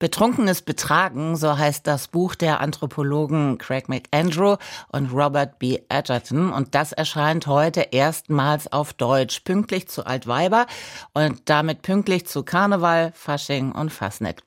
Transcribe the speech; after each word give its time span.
Betrunkenes 0.00 0.62
Betragen, 0.62 1.34
so 1.34 1.58
heißt 1.58 1.84
das 1.84 2.06
Buch 2.06 2.36
der 2.36 2.60
Anthropologen 2.60 3.58
Craig 3.58 3.88
McAndrew 3.88 4.56
und 4.92 5.12
Robert 5.12 5.58
B. 5.58 5.80
Edgerton. 5.88 6.52
Und 6.52 6.76
das 6.76 6.92
erscheint 6.92 7.48
heute 7.48 7.80
erstmals 7.90 8.72
auf 8.72 8.92
Deutsch, 8.92 9.40
pünktlich 9.40 9.88
zu 9.88 10.06
Altweiber 10.06 10.66
und 11.14 11.42
damit 11.46 11.82
pünktlich 11.82 12.26
zu 12.28 12.44
Karneval, 12.44 13.10
Fasching 13.12 13.72
und 13.72 13.92
Fasnet. 13.92 14.44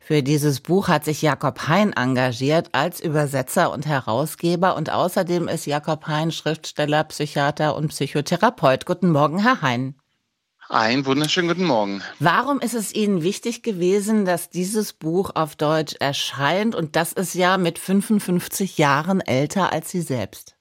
Für 0.00 0.22
dieses 0.22 0.60
Buch 0.60 0.86
hat 0.86 1.04
sich 1.04 1.20
Jakob 1.20 1.66
Hein 1.66 1.92
engagiert 1.94 2.68
als 2.70 3.00
Übersetzer 3.00 3.72
und 3.72 3.86
Herausgeber 3.86 4.76
und 4.76 4.90
außerdem 4.90 5.48
ist 5.48 5.66
Jakob 5.66 6.06
Hein 6.06 6.30
Schriftsteller, 6.30 7.02
Psychiater 7.04 7.74
und 7.74 7.88
Psychotherapeut. 7.88 8.86
Guten 8.86 9.10
Morgen, 9.10 9.40
Herr 9.40 9.62
Hein. 9.62 9.96
Einen 10.72 11.04
wunderschönen 11.04 11.48
guten 11.48 11.66
Morgen. 11.66 12.02
Warum 12.18 12.58
ist 12.58 12.72
es 12.72 12.94
Ihnen 12.94 13.22
wichtig 13.22 13.62
gewesen, 13.62 14.24
dass 14.24 14.48
dieses 14.48 14.94
Buch 14.94 15.32
auf 15.34 15.54
Deutsch 15.54 15.96
erscheint 16.00 16.74
und 16.74 16.96
das 16.96 17.12
ist 17.12 17.34
ja 17.34 17.58
mit 17.58 17.78
55 17.78 18.78
Jahren 18.78 19.20
älter 19.20 19.70
als 19.70 19.90
Sie 19.90 20.00
selbst? 20.00 20.56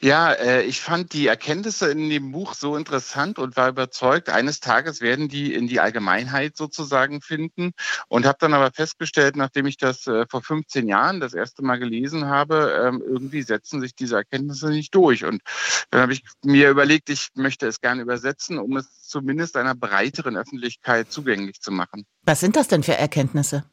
Ja, 0.00 0.32
äh, 0.32 0.62
ich 0.62 0.80
fand 0.80 1.12
die 1.12 1.26
Erkenntnisse 1.26 1.90
in 1.90 2.08
dem 2.08 2.32
Buch 2.32 2.54
so 2.54 2.76
interessant 2.76 3.38
und 3.38 3.56
war 3.56 3.68
überzeugt, 3.68 4.28
eines 4.28 4.60
Tages 4.60 5.00
werden 5.00 5.28
die 5.28 5.54
in 5.54 5.66
die 5.68 5.80
Allgemeinheit 5.80 6.56
sozusagen 6.56 7.20
finden 7.20 7.72
und 8.08 8.26
habe 8.26 8.38
dann 8.40 8.54
aber 8.54 8.70
festgestellt, 8.70 9.36
nachdem 9.36 9.66
ich 9.66 9.76
das 9.76 10.06
äh, 10.06 10.26
vor 10.28 10.42
15 10.42 10.88
Jahren 10.88 11.20
das 11.20 11.34
erste 11.34 11.62
Mal 11.62 11.78
gelesen 11.78 12.26
habe, 12.26 12.82
ähm, 12.86 13.02
irgendwie 13.04 13.42
setzen 13.42 13.80
sich 13.80 13.94
diese 13.94 14.16
Erkenntnisse 14.16 14.70
nicht 14.70 14.94
durch. 14.94 15.24
Und 15.24 15.42
dann 15.90 16.02
habe 16.02 16.12
ich 16.12 16.22
mir 16.44 16.70
überlegt, 16.70 17.10
ich 17.10 17.28
möchte 17.34 17.66
es 17.66 17.80
gerne 17.80 18.02
übersetzen, 18.02 18.58
um 18.58 18.76
es 18.76 19.02
zumindest 19.02 19.56
einer 19.56 19.74
breiteren 19.74 20.36
Öffentlichkeit 20.36 21.10
zugänglich 21.10 21.60
zu 21.60 21.70
machen. 21.70 22.04
Was 22.22 22.40
sind 22.40 22.56
das 22.56 22.68
denn 22.68 22.82
für 22.82 22.94
Erkenntnisse? 22.94 23.64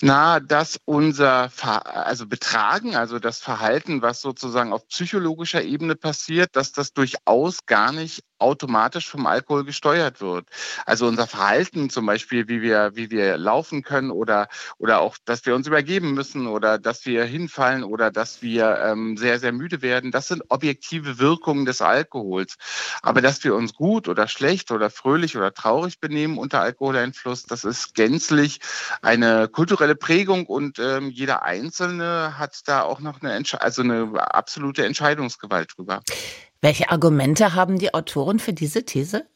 Na, 0.00 0.40
dass 0.40 0.78
unser 0.84 1.50
Ver 1.50 2.06
also 2.06 2.26
Betragen, 2.26 2.96
also 2.96 3.18
das 3.18 3.38
Verhalten, 3.38 4.02
was 4.02 4.20
sozusagen 4.20 4.72
auf 4.72 4.86
psychologischer 4.88 5.62
Ebene 5.62 5.94
passiert, 5.96 6.56
dass 6.56 6.72
das 6.72 6.92
durchaus 6.92 7.66
gar 7.66 7.92
nicht 7.92 8.22
automatisch 8.44 9.08
vom 9.08 9.26
Alkohol 9.26 9.64
gesteuert 9.64 10.20
wird. 10.20 10.46
Also 10.84 11.06
unser 11.06 11.26
Verhalten 11.26 11.88
zum 11.88 12.04
Beispiel, 12.04 12.46
wie 12.46 12.60
wir, 12.60 12.92
wie 12.94 13.10
wir 13.10 13.38
laufen 13.38 13.82
können 13.82 14.10
oder, 14.10 14.48
oder 14.78 15.00
auch, 15.00 15.16
dass 15.24 15.46
wir 15.46 15.54
uns 15.54 15.66
übergeben 15.66 16.12
müssen 16.12 16.46
oder 16.46 16.78
dass 16.78 17.06
wir 17.06 17.24
hinfallen 17.24 17.84
oder 17.84 18.10
dass 18.10 18.42
wir 18.42 18.78
ähm, 18.84 19.16
sehr, 19.16 19.38
sehr 19.40 19.52
müde 19.52 19.80
werden, 19.80 20.10
das 20.10 20.28
sind 20.28 20.42
objektive 20.50 21.18
Wirkungen 21.18 21.64
des 21.64 21.80
Alkohols. 21.80 22.56
Aber 23.00 23.22
dass 23.22 23.42
wir 23.44 23.54
uns 23.54 23.72
gut 23.74 24.08
oder 24.08 24.28
schlecht 24.28 24.70
oder 24.70 24.90
fröhlich 24.90 25.36
oder 25.36 25.54
traurig 25.54 25.98
benehmen 25.98 26.36
unter 26.36 26.60
Alkoholeinfluss, 26.60 27.44
das 27.44 27.64
ist 27.64 27.94
gänzlich 27.94 28.60
eine 29.00 29.48
kulturelle 29.48 29.96
Prägung 29.96 30.46
und 30.46 30.78
ähm, 30.78 31.08
jeder 31.10 31.44
Einzelne 31.44 32.38
hat 32.38 32.60
da 32.66 32.82
auch 32.82 33.00
noch 33.00 33.22
eine, 33.22 33.42
also 33.58 33.82
eine 33.82 34.12
absolute 34.34 34.84
Entscheidungsgewalt 34.84 35.72
drüber. 35.76 36.02
Welche 36.64 36.88
Argumente 36.88 37.52
haben 37.52 37.78
die 37.78 37.92
Autoren 37.92 38.38
für 38.38 38.54
diese 38.54 38.86
These? 38.86 39.26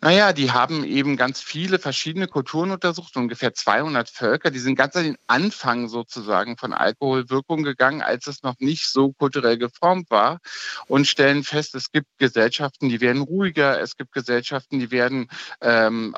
Naja, 0.00 0.32
die 0.32 0.52
haben 0.52 0.84
eben 0.84 1.16
ganz 1.16 1.40
viele 1.40 1.78
verschiedene 1.78 2.28
Kulturen 2.28 2.70
untersucht, 2.70 3.16
ungefähr 3.16 3.54
200 3.54 4.08
Völker. 4.08 4.50
Die 4.50 4.58
sind 4.58 4.76
ganz 4.76 4.94
an 4.94 5.04
den 5.04 5.16
Anfang 5.26 5.88
sozusagen 5.88 6.56
von 6.56 6.72
Alkoholwirkung 6.72 7.64
gegangen, 7.64 8.02
als 8.02 8.26
es 8.26 8.42
noch 8.42 8.54
nicht 8.60 8.86
so 8.86 9.12
kulturell 9.12 9.58
geformt 9.58 10.10
war 10.10 10.38
und 10.86 11.06
stellen 11.06 11.42
fest, 11.42 11.74
es 11.74 11.90
gibt 11.90 12.06
Gesellschaften, 12.18 12.88
die 12.88 13.00
werden 13.00 13.22
ruhiger, 13.22 13.80
es 13.80 13.96
gibt 13.96 14.12
Gesellschaften, 14.12 14.78
die 14.78 14.90
werden 14.90 15.28
ähm, 15.60 16.14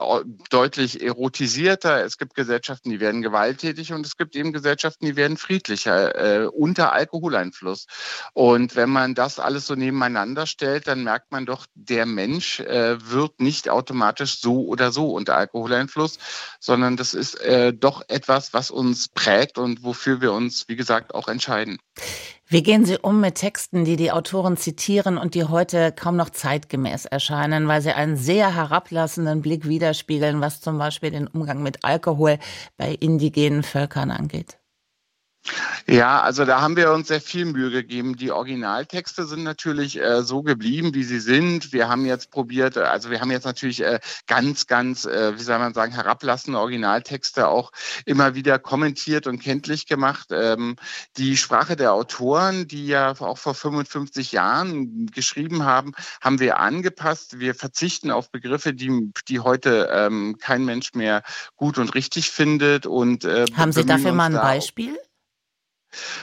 deutlich 0.51 1.03
erotisierter, 1.03 2.05
es 2.05 2.19
gibt 2.19 2.35
Gesellschaften, 2.35 2.91
die 2.91 3.01
werden 3.01 3.23
gewalttätig 3.23 3.93
und 3.93 4.05
es 4.05 4.17
gibt 4.17 4.37
eben 4.37 4.53
Gesellschaften, 4.53 5.07
die 5.07 5.17
werden 5.17 5.37
friedlicher 5.37 6.43
äh, 6.43 6.47
unter 6.47 6.93
Alkoholeinfluss. 6.93 7.87
Und 8.35 8.77
wenn 8.77 8.91
man 8.91 9.15
das 9.15 9.39
alles 9.39 9.67
so 9.67 9.75
nebeneinander 9.75 10.47
stellt, 10.47 10.87
dann 10.87 11.05
merkt 11.05 11.33
man 11.33 11.47
doch, 11.47 11.67
der 11.75 12.07
Mensch 12.07 12.61
äh, 12.61 12.99
wird 13.11 13.30
wird 13.31 13.41
nicht 13.41 13.69
automatisch 13.69 14.41
so 14.41 14.67
oder 14.67 14.93
so 14.93 15.11
unter 15.11 15.37
Alkoholeinfluss, 15.37 16.19
sondern 16.59 16.97
das 16.97 17.15
ist 17.15 17.41
äh, 17.41 17.73
doch 17.73 18.03
etwas, 18.09 18.53
was 18.53 18.71
uns 18.71 19.09
prägt 19.09 19.59
und 19.59 19.83
wofür 19.83 20.21
wir 20.21 20.33
uns, 20.33 20.69
wie 20.69 20.77
gesagt, 20.77 21.15
auch 21.15 21.29
entscheiden. 21.29 21.79
Wie 22.47 22.63
gehen 22.63 22.85
Sie 22.85 22.99
um 22.99 23.21
mit 23.21 23.37
Texten, 23.37 23.85
die 23.85 23.97
die 23.97 24.11
Autoren 24.11 24.57
zitieren 24.57 25.19
und 25.19 25.35
die 25.35 25.45
heute 25.45 25.93
kaum 25.93 26.17
noch 26.17 26.31
zeitgemäß 26.31 27.07
erscheinen, 27.07 27.69
weil 27.69 27.81
sie 27.81 27.93
einen 27.93 28.17
sehr 28.17 28.55
herablassenden 28.55 29.41
Blick 29.41 29.69
widerspiegeln, 29.69 30.41
was 30.41 30.61
zum 30.61 30.79
Beispiel 30.79 31.13
den 31.13 31.29
Umgang 31.29 31.63
mit 31.63 31.85
Alkohol 31.85 32.39
bei 32.77 32.93
indigenen 32.93 33.63
Völkern 33.63 34.11
angeht? 34.11 34.60
Ja, 35.87 36.21
also 36.21 36.45
da 36.45 36.61
haben 36.61 36.77
wir 36.77 36.93
uns 36.93 37.09
sehr 37.09 37.21
viel 37.21 37.45
Mühe 37.45 37.71
gegeben. 37.71 38.17
Die 38.17 38.31
Originaltexte 38.31 39.27
sind 39.27 39.43
natürlich 39.43 40.01
äh, 40.01 40.23
so 40.23 40.43
geblieben, 40.43 40.95
wie 40.95 41.05
sie 41.05 41.21
sind. 41.21 41.73
Wir 41.73 41.89
haben 41.89 42.07
jetzt 42.07 42.31
probiert, 42.31 42.77
also 42.77 43.11
wir 43.11 43.21
haben 43.21 43.31
jetzt 43.31 43.45
natürlich 43.45 43.83
äh, 43.83 44.01
ganz, 44.27 44.67
ganz, 44.67 45.05
äh, 45.05 45.39
wie 45.39 45.43
soll 45.43 45.59
man 45.59 45.75
sagen, 45.75 45.93
herablassende 45.93 46.59
Originaltexte 46.59 47.49
auch 47.49 47.73
immer 48.05 48.35
wieder 48.35 48.59
kommentiert 48.59 49.27
und 49.27 49.41
kenntlich 49.41 49.87
gemacht. 49.87 50.29
Ähm, 50.31 50.77
die 51.17 51.37
Sprache 51.37 51.77
der 51.77 51.93
Autoren, 51.93 52.69
die 52.69 52.87
ja 52.87 53.13
auch 53.21 53.39
vor 53.39 53.55
55 53.55 54.33
Jahren 54.33 55.07
geschrieben 55.07 55.65
haben, 55.65 55.93
haben 56.21 56.41
wir 56.41 56.59
angepasst. 56.59 57.39
Wir 57.41 57.55
verzichten 57.55 58.11
auf 58.11 58.31
Begriffe, 58.31 58.75
die, 58.75 59.13
die 59.29 59.41
heute 59.41 59.89
ähm, 59.93 60.37
kein 60.41 60.65
Mensch 60.65 60.95
mehr 60.95 61.23
gut 61.57 61.79
und 61.79 61.95
richtig 61.95 62.31
findet. 62.31 62.87
Und, 62.87 63.25
äh, 63.25 63.47
haben 63.57 63.73
Sie 63.73 63.85
dafür 63.85 64.13
mal 64.13 64.27
ein 64.27 64.41
Beispiel? 64.41 64.99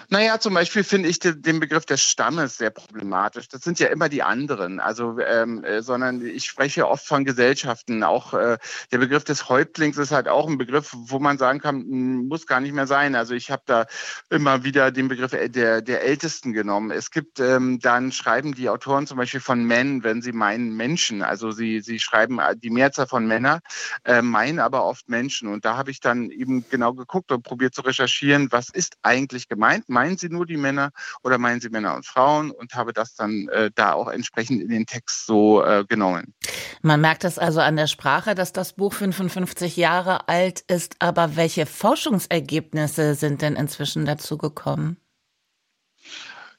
Naja, 0.09 0.39
zum 0.39 0.53
Beispiel 0.53 0.83
finde 0.83 1.09
ich 1.09 1.19
den 1.19 1.59
Begriff 1.59 1.85
des 1.85 2.01
Stammes 2.01 2.57
sehr 2.57 2.69
problematisch. 2.69 3.49
Das 3.49 3.61
sind 3.61 3.79
ja 3.79 3.87
immer 3.87 4.07
die 4.07 4.23
anderen, 4.23 4.79
also 4.79 5.19
ähm, 5.19 5.63
äh, 5.63 5.81
sondern 5.81 6.25
ich 6.25 6.45
spreche 6.45 6.87
oft 6.87 7.05
von 7.05 7.25
Gesellschaften. 7.25 8.03
Auch 8.03 8.33
äh, 8.33 8.57
der 8.91 8.97
Begriff 8.97 9.25
des 9.25 9.49
Häuptlings 9.49 9.97
ist 9.97 10.11
halt 10.11 10.27
auch 10.27 10.47
ein 10.47 10.57
Begriff, 10.57 10.91
wo 10.93 11.19
man 11.19 11.37
sagen 11.37 11.59
kann, 11.59 11.81
hm, 11.81 12.27
muss 12.27 12.47
gar 12.47 12.61
nicht 12.61 12.73
mehr 12.73 12.87
sein. 12.87 13.15
Also 13.15 13.33
ich 13.33 13.51
habe 13.51 13.63
da 13.65 13.85
immer 14.29 14.63
wieder 14.63 14.91
den 14.91 15.09
Begriff 15.09 15.31
der, 15.31 15.81
der 15.81 16.03
Ältesten 16.03 16.53
genommen. 16.53 16.91
Es 16.91 17.11
gibt 17.11 17.39
ähm, 17.39 17.79
dann 17.79 18.11
schreiben 18.11 18.53
die 18.53 18.69
Autoren 18.69 19.05
zum 19.05 19.17
Beispiel 19.17 19.41
von 19.41 19.65
Men, 19.65 20.03
wenn 20.03 20.21
sie 20.21 20.31
meinen 20.31 20.75
Menschen. 20.77 21.21
Also 21.21 21.51
sie, 21.51 21.81
sie 21.81 21.99
schreiben 21.99 22.39
äh, 22.39 22.55
die 22.55 22.69
Mehrzahl 22.69 23.07
von 23.07 23.27
Männer, 23.27 23.59
äh, 24.05 24.21
meinen 24.21 24.59
aber 24.59 24.85
oft 24.85 25.09
Menschen. 25.09 25.49
Und 25.49 25.65
da 25.65 25.75
habe 25.75 25.91
ich 25.91 25.99
dann 25.99 26.31
eben 26.31 26.65
genau 26.69 26.93
geguckt 26.93 27.31
und 27.33 27.43
probiert 27.43 27.75
zu 27.75 27.81
recherchieren, 27.81 28.47
was 28.51 28.69
ist 28.69 28.95
eigentlich 29.01 29.49
gemeint? 29.49 29.56
Meinen 29.57 30.17
Sie 30.17 30.29
nur 30.29 30.45
die 30.45 30.57
Männer 30.57 30.91
oder 31.23 31.37
meinen 31.37 31.59
Sie 31.59 31.69
Männer 31.69 31.95
und 31.95 32.05
Frauen? 32.05 32.51
Und 32.51 32.73
habe 32.75 32.93
das 32.93 33.15
dann 33.15 33.47
äh, 33.49 33.71
da 33.73 33.93
auch 33.93 34.07
entsprechend 34.07 34.61
in 34.61 34.69
den 34.69 34.85
Text 34.85 35.25
so 35.25 35.63
äh, 35.63 35.85
genommen. 35.87 36.33
Man 36.81 37.01
merkt 37.01 37.23
es 37.23 37.39
also 37.39 37.59
an 37.59 37.75
der 37.75 37.87
Sprache, 37.87 38.35
dass 38.35 38.53
das 38.53 38.73
Buch 38.73 38.93
55 38.93 39.77
Jahre 39.77 40.27
alt 40.29 40.61
ist. 40.67 40.95
Aber 40.99 41.35
welche 41.35 41.65
Forschungsergebnisse 41.65 43.15
sind 43.15 43.41
denn 43.41 43.55
inzwischen 43.55 44.05
dazu 44.05 44.37
gekommen? 44.37 44.97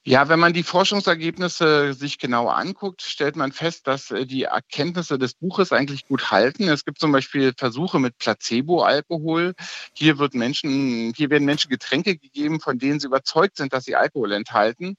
Ja, 0.09 0.31
wenn 0.31 0.41
man 0.41 0.55
die 0.55 0.63
Forschungsergebnisse 0.63 1.93
sich 1.93 2.17
genau 2.17 2.49
anguckt, 2.49 3.03
stellt 3.03 3.37
man 3.37 3.53
fest, 3.53 3.87
dass 3.87 4.11
äh, 4.11 4.25
die 4.25 4.45
Erkenntnisse 4.45 5.19
des 5.19 5.35
Buches 5.35 5.71
eigentlich 5.71 6.07
gut 6.09 6.31
halten. 6.31 6.67
Es 6.71 6.87
gibt 6.87 6.99
zum 6.99 7.13
Beispiel 7.13 7.53
Versuche 7.55 7.99
mit 7.99 8.17
Placebo-Alkohol. 8.17 9.53
Hier 9.93 10.19
wird 10.19 10.33
Menschen, 10.33 11.13
hier 11.15 11.29
werden 11.29 11.45
Menschen 11.45 11.69
Getränke 11.69 12.17
gegeben, 12.17 12.59
von 12.59 12.79
denen 12.79 13.01
sie 13.01 13.07
überzeugt 13.07 13.59
sind, 13.59 13.75
dass 13.75 13.85
sie 13.85 13.97
Alkohol 13.97 14.33
enthalten. 14.33 14.97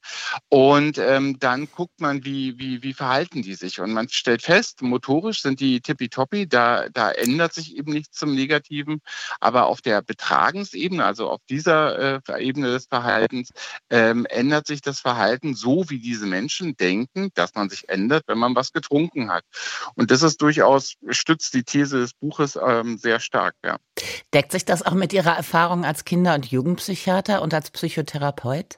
Und 0.48 1.00
ähm, 1.00 1.40
dann 1.40 1.68
guckt 1.72 2.00
man, 2.00 2.24
wie, 2.24 2.60
wie, 2.60 2.84
wie 2.84 2.94
verhalten 2.94 3.42
die 3.42 3.56
sich. 3.56 3.80
Und 3.80 3.92
man 3.92 4.10
stellt 4.10 4.44
fest, 4.44 4.84
motorisch 4.84 5.42
sind 5.42 5.60
die 5.60 5.82
tippitoppi, 5.82 6.48
da, 6.48 6.88
da 6.90 7.10
ändert 7.10 7.56
sich 7.56 7.76
eben 7.76 7.94
nichts 7.94 8.16
zum 8.16 8.36
Negativen. 8.36 9.02
Aber 9.40 9.66
auf 9.66 9.82
der 9.82 10.04
Betragensebene, 10.04 11.04
also 11.04 11.32
auf 11.32 11.42
dieser 11.50 12.20
äh, 12.30 12.46
Ebene 12.46 12.68
des 12.68 12.86
Verhaltens, 12.86 13.50
ähm, 13.90 14.28
ändert 14.28 14.68
sich 14.68 14.84
das 14.84 14.99
Verhalten 15.00 15.56
so, 15.56 15.90
wie 15.90 16.00
diese 16.00 16.26
Menschen 16.26 16.76
denken, 16.76 17.30
dass 17.34 17.56
man 17.56 17.70
sich 17.70 17.90
ändert, 17.90 18.24
wenn 18.28 18.38
man 18.38 18.56
was 18.56 18.72
getrunken 18.72 19.32
hat. 19.32 19.44
Und 19.96 20.12
das 20.12 20.22
ist 20.22 20.42
durchaus, 20.42 20.96
stützt 21.10 21.54
die 21.54 21.64
These 21.64 22.00
des 22.00 22.14
Buches 22.14 22.58
ähm, 22.62 22.98
sehr 22.98 23.20
stark. 23.20 23.56
Ja. 23.64 23.78
Deckt 24.34 24.52
sich 24.52 24.66
das 24.66 24.84
auch 24.84 24.94
mit 24.94 25.14
Ihrer 25.14 25.36
Erfahrung 25.36 25.86
als 25.86 26.06
Kinder- 26.06 26.36
und 26.36 26.46
Jugendpsychiater 26.46 27.42
und 27.42 27.54
als 27.54 27.72
Psychotherapeut? 27.72 28.78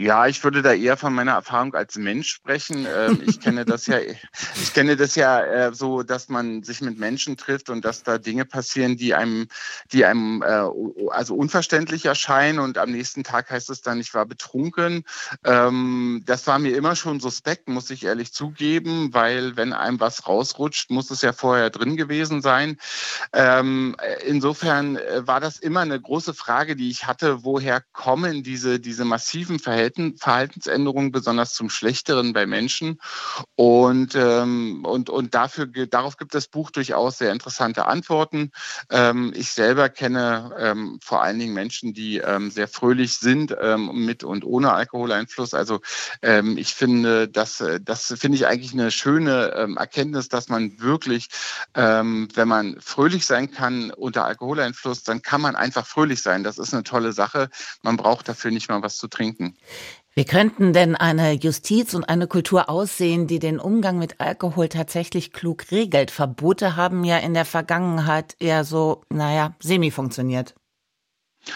Ja, 0.00 0.28
ich 0.28 0.44
würde 0.44 0.62
da 0.62 0.74
eher 0.74 0.96
von 0.96 1.12
meiner 1.12 1.32
Erfahrung 1.32 1.74
als 1.74 1.96
Mensch 1.96 2.28
sprechen. 2.28 2.86
Ähm, 2.86 3.20
ich 3.26 3.40
kenne 3.40 3.64
das 3.64 3.86
ja, 3.86 3.98
ich 3.98 4.72
kenne 4.72 4.96
das 4.96 5.16
ja 5.16 5.40
äh, 5.40 5.74
so, 5.74 6.04
dass 6.04 6.28
man 6.28 6.62
sich 6.62 6.80
mit 6.80 7.00
Menschen 7.00 7.36
trifft 7.36 7.68
und 7.68 7.84
dass 7.84 8.04
da 8.04 8.18
Dinge 8.18 8.44
passieren, 8.44 8.96
die 8.96 9.16
einem, 9.16 9.48
die 9.92 10.04
einem 10.04 10.42
äh, 10.42 10.62
also 11.10 11.34
unverständlich 11.34 12.06
erscheinen 12.06 12.60
und 12.60 12.78
am 12.78 12.92
nächsten 12.92 13.24
Tag 13.24 13.50
heißt 13.50 13.70
es 13.70 13.82
dann, 13.82 13.98
ich 13.98 14.14
war 14.14 14.24
betrunken. 14.24 15.02
Ähm, 15.44 16.22
das 16.24 16.46
war 16.46 16.60
mir 16.60 16.76
immer 16.76 16.94
schon 16.94 17.18
suspekt, 17.18 17.68
muss 17.68 17.90
ich 17.90 18.04
ehrlich 18.04 18.32
zugeben, 18.32 19.12
weil 19.14 19.56
wenn 19.56 19.72
einem 19.72 19.98
was 19.98 20.28
rausrutscht, 20.28 20.92
muss 20.92 21.10
es 21.10 21.22
ja 21.22 21.32
vorher 21.32 21.70
drin 21.70 21.96
gewesen 21.96 22.40
sein. 22.40 22.76
Ähm, 23.32 23.96
insofern 24.24 24.94
äh, 24.94 25.26
war 25.26 25.40
das 25.40 25.58
immer 25.58 25.80
eine 25.80 26.00
große 26.00 26.34
Frage, 26.34 26.76
die 26.76 26.88
ich 26.88 27.08
hatte, 27.08 27.42
woher 27.42 27.82
kommen 27.92 28.44
diese, 28.44 28.78
diese 28.78 29.04
massiven 29.04 29.58
Verhältnisse 29.58 29.87
Verhalten, 29.88 30.16
Verhaltensänderungen, 30.16 31.12
besonders 31.12 31.54
zum 31.54 31.70
Schlechteren 31.70 32.32
bei 32.32 32.46
Menschen. 32.46 33.00
Und, 33.54 34.14
ähm, 34.14 34.84
und, 34.84 35.10
und 35.10 35.34
dafür, 35.34 35.66
darauf 35.66 36.16
gibt 36.16 36.34
das 36.34 36.48
Buch 36.48 36.70
durchaus 36.70 37.18
sehr 37.18 37.32
interessante 37.32 37.86
Antworten. 37.86 38.50
Ähm, 38.90 39.32
ich 39.34 39.50
selber 39.50 39.88
kenne 39.88 40.54
ähm, 40.58 40.98
vor 41.02 41.22
allen 41.22 41.38
Dingen 41.38 41.54
Menschen, 41.54 41.94
die 41.94 42.18
ähm, 42.18 42.50
sehr 42.50 42.68
fröhlich 42.68 43.18
sind 43.18 43.54
ähm, 43.60 44.04
mit 44.04 44.24
und 44.24 44.44
ohne 44.44 44.72
Alkoholeinfluss. 44.72 45.54
Also 45.54 45.80
ähm, 46.22 46.56
ich 46.56 46.74
finde, 46.74 47.28
das, 47.28 47.62
das 47.82 48.14
finde 48.18 48.36
ich 48.36 48.46
eigentlich 48.46 48.72
eine 48.72 48.90
schöne 48.90 49.76
Erkenntnis, 49.76 50.28
dass 50.28 50.48
man 50.48 50.80
wirklich, 50.80 51.28
wenn 51.74 52.48
man 52.48 52.80
fröhlich 52.80 53.26
sein 53.26 53.50
kann 53.50 53.90
unter 53.90 54.24
Alkoholeinfluss, 54.24 55.02
dann 55.02 55.22
kann 55.22 55.40
man 55.40 55.56
einfach 55.56 55.86
fröhlich 55.86 56.22
sein. 56.22 56.44
Das 56.44 56.58
ist 56.58 56.72
eine 56.72 56.82
tolle 56.82 57.12
Sache. 57.12 57.48
Man 57.82 57.96
braucht 57.96 58.28
dafür 58.28 58.50
nicht 58.50 58.68
mal 58.68 58.82
was 58.82 58.96
zu 58.96 59.08
trinken. 59.08 59.56
Wie 60.18 60.24
könnten 60.24 60.72
denn 60.72 60.96
eine 60.96 61.30
Justiz 61.30 61.94
und 61.94 62.08
eine 62.08 62.26
Kultur 62.26 62.68
aussehen, 62.68 63.28
die 63.28 63.38
den 63.38 63.60
Umgang 63.60 64.00
mit 64.00 64.20
Alkohol 64.20 64.68
tatsächlich 64.68 65.32
klug 65.32 65.70
regelt? 65.70 66.10
Verbote 66.10 66.74
haben 66.74 67.04
ja 67.04 67.18
in 67.18 67.34
der 67.34 67.44
Vergangenheit 67.44 68.34
eher 68.40 68.64
so, 68.64 69.02
naja, 69.10 69.54
semi 69.60 69.92
funktioniert. 69.92 70.56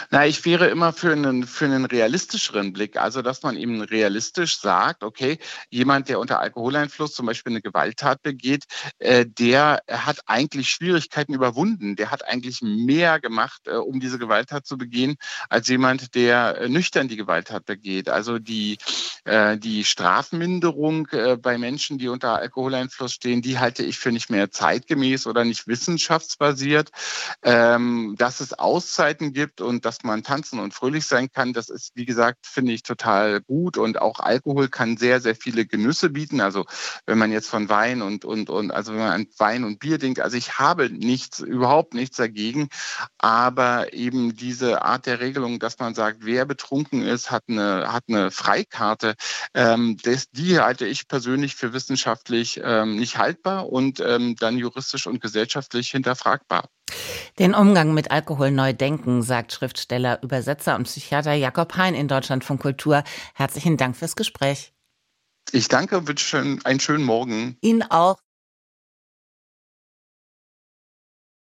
Na, 0.09 0.25
ich 0.25 0.45
wäre 0.45 0.67
immer 0.67 0.93
für 0.93 1.11
einen, 1.11 1.45
für 1.45 1.65
einen 1.65 1.85
realistischeren 1.85 2.73
Blick. 2.73 2.97
Also, 2.97 3.21
dass 3.21 3.43
man 3.43 3.57
eben 3.57 3.81
realistisch 3.81 4.59
sagt, 4.59 5.03
okay, 5.03 5.39
jemand, 5.69 6.09
der 6.09 6.19
unter 6.19 6.39
Alkoholeinfluss 6.39 7.13
zum 7.13 7.25
Beispiel 7.25 7.53
eine 7.53 7.61
Gewalttat 7.61 8.21
begeht, 8.21 8.65
äh, 8.99 9.25
der 9.25 9.81
hat 9.87 10.21
eigentlich 10.27 10.69
Schwierigkeiten 10.69 11.33
überwunden. 11.33 11.95
Der 11.95 12.11
hat 12.11 12.25
eigentlich 12.25 12.61
mehr 12.61 13.19
gemacht, 13.19 13.67
äh, 13.67 13.75
um 13.75 13.99
diese 13.99 14.19
Gewalttat 14.19 14.65
zu 14.65 14.77
begehen, 14.77 15.15
als 15.49 15.67
jemand, 15.67 16.15
der 16.15 16.57
äh, 16.57 16.69
nüchtern 16.69 17.07
die 17.07 17.17
Gewalttat 17.17 17.65
begeht. 17.65 18.09
Also 18.09 18.39
die, 18.39 18.77
die 19.57 19.85
Strafminderung 19.85 21.07
äh, 21.11 21.37
bei 21.37 21.57
Menschen, 21.57 21.97
die 21.97 22.09
unter 22.09 22.35
Alkoholeinfluss 22.39 23.13
stehen, 23.13 23.41
die 23.41 23.57
halte 23.57 23.83
ich 23.83 23.97
für 23.97 24.11
nicht 24.11 24.29
mehr 24.29 24.51
zeitgemäß 24.51 25.27
oder 25.27 25.45
nicht 25.45 25.67
wissenschaftsbasiert. 25.67 26.91
Ähm, 27.41 28.15
dass 28.17 28.41
es 28.41 28.53
Auszeiten 28.53 29.33
gibt 29.33 29.61
und 29.61 29.85
dass 29.85 30.03
man 30.03 30.23
tanzen 30.23 30.59
und 30.59 30.73
fröhlich 30.73 31.05
sein 31.05 31.31
kann, 31.31 31.53
das 31.53 31.69
ist, 31.69 31.91
wie 31.95 32.05
gesagt, 32.05 32.45
finde 32.45 32.73
ich 32.73 32.83
total 32.83 33.41
gut. 33.41 33.77
Und 33.77 34.01
auch 34.01 34.19
Alkohol 34.19 34.67
kann 34.67 34.97
sehr, 34.97 35.21
sehr 35.21 35.35
viele 35.35 35.65
Genüsse 35.65 36.09
bieten. 36.09 36.41
Also 36.41 36.65
wenn 37.05 37.17
man 37.17 37.31
jetzt 37.31 37.49
von 37.49 37.69
Wein 37.69 38.01
und, 38.01 38.25
und, 38.25 38.49
und, 38.49 38.71
also 38.71 38.91
wenn 38.91 38.99
man 38.99 39.11
an 39.11 39.27
Wein 39.37 39.63
und 39.63 39.79
Bier 39.79 39.97
denkt, 39.97 40.19
also 40.19 40.35
ich 40.37 40.59
habe 40.59 40.89
nichts, 40.89 41.39
überhaupt 41.39 41.93
nichts 41.93 42.17
dagegen. 42.17 42.69
Aber 43.17 43.93
eben 43.93 44.35
diese 44.35 44.83
Art 44.83 45.05
der 45.05 45.19
Regelung, 45.19 45.59
dass 45.59 45.79
man 45.79 45.95
sagt, 45.95 46.19
wer 46.21 46.45
betrunken 46.45 47.01
ist, 47.03 47.31
hat 47.31 47.43
eine, 47.47 47.91
hat 47.91 48.03
eine 48.07 48.31
Freikarte, 48.31 49.12
ähm, 49.53 49.97
das, 50.03 50.29
die 50.31 50.59
halte 50.59 50.85
ich 50.85 51.07
persönlich 51.07 51.55
für 51.55 51.73
wissenschaftlich 51.73 52.59
ähm, 52.63 52.97
nicht 52.97 53.17
haltbar 53.17 53.69
und 53.69 53.99
ähm, 53.99 54.35
dann 54.39 54.57
juristisch 54.57 55.07
und 55.07 55.21
gesellschaftlich 55.21 55.89
hinterfragbar. 55.91 56.69
Den 57.39 57.55
Umgang 57.55 57.93
mit 57.93 58.11
Alkohol 58.11 58.51
neu 58.51 58.73
denken, 58.73 59.23
sagt 59.23 59.53
Schriftsteller, 59.53 60.21
Übersetzer 60.21 60.75
und 60.75 60.83
Psychiater 60.83 61.33
Jakob 61.33 61.75
Hein 61.75 61.95
in 61.95 62.07
Deutschland 62.07 62.43
von 62.43 62.59
Kultur. 62.59 63.03
Herzlichen 63.33 63.77
Dank 63.77 63.95
fürs 63.95 64.15
Gespräch. 64.15 64.73
Ich 65.51 65.67
danke, 65.67 66.07
wünsche 66.07 66.57
einen 66.63 66.79
schönen 66.79 67.03
Morgen. 67.03 67.57
Ihnen 67.61 67.83
auch. 67.83 68.22